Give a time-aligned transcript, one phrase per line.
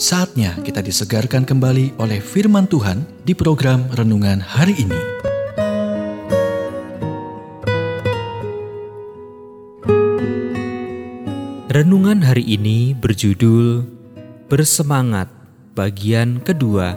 [0.00, 4.96] Saatnya kita disegarkan kembali oleh firman Tuhan di program renungan hari ini.
[11.68, 13.84] Renungan hari ini berjudul
[14.48, 15.28] Bersemangat
[15.76, 16.96] bagian kedua.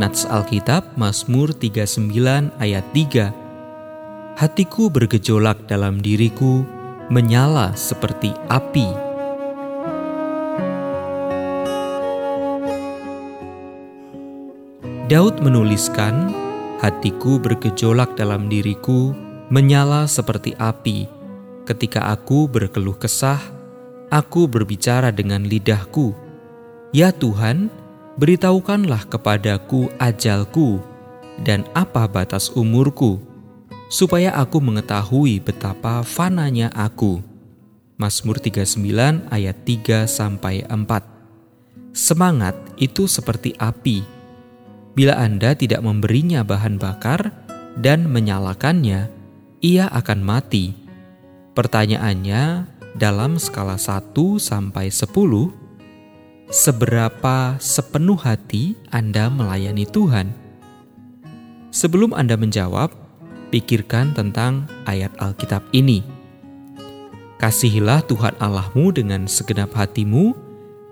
[0.00, 4.32] Nats Alkitab Mazmur 39 ayat 3.
[4.40, 6.64] Hatiku bergejolak dalam diriku,
[7.12, 9.07] menyala seperti api
[15.08, 16.36] Daud menuliskan,
[16.84, 19.16] "Hatiku bergejolak dalam diriku,
[19.48, 21.08] menyala seperti api.
[21.64, 23.40] Ketika aku berkeluh kesah,
[24.12, 26.12] aku berbicara dengan lidahku.
[26.92, 27.72] Ya Tuhan,
[28.20, 30.84] beritahukanlah kepadaku ajalku
[31.40, 33.16] dan apa batas umurku,
[33.88, 37.24] supaya aku mengetahui betapa fananya aku."
[37.96, 41.00] Mazmur 39 ayat 3 sampai 4.
[41.96, 44.17] Semangat itu seperti api
[44.98, 47.30] Bila Anda tidak memberinya bahan bakar
[47.78, 49.06] dan menyalakannya,
[49.62, 50.74] ia akan mati.
[51.54, 52.66] Pertanyaannya
[52.98, 54.10] dalam skala 1
[54.42, 55.54] sampai 10,
[56.50, 60.34] seberapa sepenuh hati Anda melayani Tuhan?
[61.70, 62.90] Sebelum Anda menjawab,
[63.54, 66.02] pikirkan tentang ayat Alkitab ini.
[67.38, 70.34] Kasihilah Tuhan Allahmu dengan segenap hatimu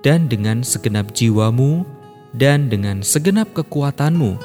[0.07, 1.96] dan dengan segenap jiwamu
[2.37, 4.37] dan dengan segenap kekuatanmu.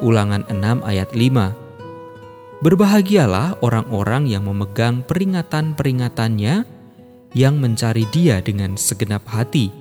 [0.00, 2.62] Ulangan 6 ayat 5.
[2.62, 6.64] Berbahagialah orang-orang yang memegang peringatan-peringatannya
[7.34, 9.74] yang mencari dia dengan segenap hati.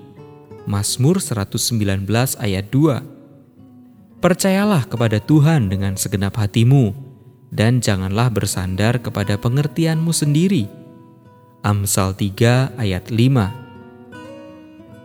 [0.66, 2.10] Mazmur 119
[2.42, 4.20] ayat 2.
[4.20, 6.96] Percayalah kepada Tuhan dengan segenap hatimu
[7.54, 10.66] dan janganlah bersandar kepada pengertianmu sendiri.
[11.62, 13.63] Amsal 3 ayat 5.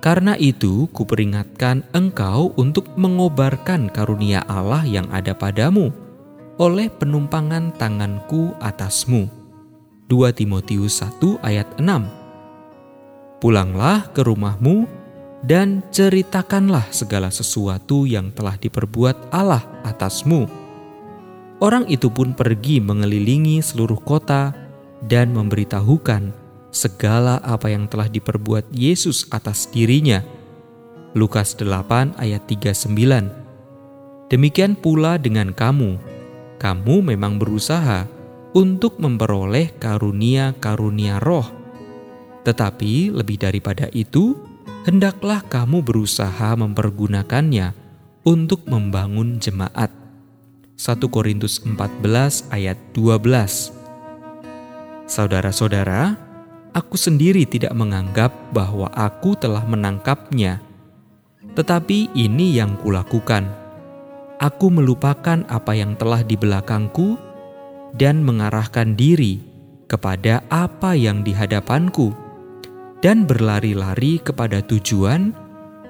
[0.09, 5.93] Karena itu, kuperingatkan engkau untuk mengobarkan karunia Allah yang ada padamu
[6.57, 9.29] oleh penumpangan tanganku atasmu.
[10.09, 12.09] 2 Timotius 1 ayat 6
[13.37, 14.89] Pulanglah ke rumahmu
[15.45, 20.49] dan ceritakanlah segala sesuatu yang telah diperbuat Allah atasmu.
[21.61, 24.57] Orang itu pun pergi mengelilingi seluruh kota
[25.05, 30.25] dan memberitahukan segala apa yang telah diperbuat Yesus atas dirinya.
[31.17, 35.97] Lukas 8 ayat 39 Demikian pula dengan kamu.
[36.61, 38.05] Kamu memang berusaha
[38.53, 41.49] untuk memperoleh karunia-karunia roh.
[42.45, 44.37] Tetapi lebih daripada itu,
[44.85, 47.73] hendaklah kamu berusaha mempergunakannya
[48.29, 49.89] untuk membangun jemaat.
[50.77, 53.73] 1 Korintus 14 ayat 12
[55.09, 56.28] Saudara-saudara,
[56.79, 60.63] aku sendiri tidak menganggap bahwa aku telah menangkapnya.
[61.59, 63.51] Tetapi ini yang kulakukan.
[64.39, 67.19] Aku melupakan apa yang telah di belakangku
[67.99, 69.43] dan mengarahkan diri
[69.91, 72.15] kepada apa yang di hadapanku
[73.03, 75.35] dan berlari-lari kepada tujuan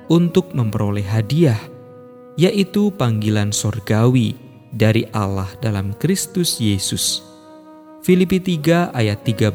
[0.09, 1.61] untuk memperoleh hadiah,
[2.41, 4.33] yaitu panggilan sorgawi
[4.73, 7.21] dari Allah dalam Kristus Yesus.
[8.09, 9.53] Filipi 3 ayat 13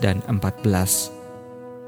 [0.00, 1.12] dan 14.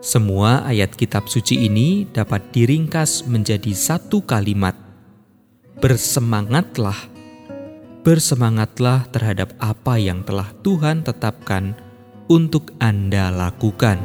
[0.04, 4.76] Semua ayat kitab suci ini dapat diringkas menjadi satu kalimat.
[5.80, 7.08] Bersemangatlah.
[8.04, 11.72] Bersemangatlah terhadap apa yang telah Tuhan tetapkan
[12.28, 13.96] untuk Anda lakukan.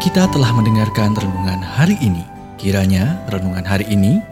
[0.00, 2.24] Kita telah mendengarkan renungan hari ini.
[2.56, 4.31] Kiranya renungan hari ini